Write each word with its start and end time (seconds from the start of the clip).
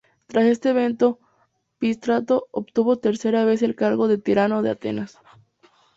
Tras 0.25 0.45
este 0.45 0.69
evento, 0.69 1.19
Pisístrato 1.77 2.47
obtuvo 2.49 2.97
tercera 2.97 3.45
vez 3.45 3.61
el 3.61 3.75
cargo 3.75 4.07
de 4.07 4.17
tirano 4.17 4.63
de 4.63 4.71
Atenas. 4.71 5.19